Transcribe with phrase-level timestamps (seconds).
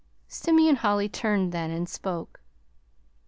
[0.27, 2.41] Simeon Holly turned then, and spoke.